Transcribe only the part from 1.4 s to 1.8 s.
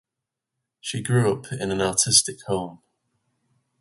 in an